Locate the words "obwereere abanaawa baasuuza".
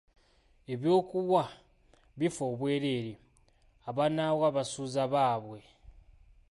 2.51-5.03